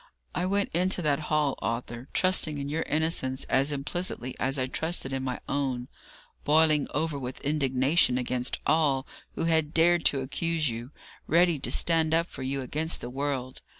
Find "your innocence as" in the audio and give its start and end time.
2.69-3.71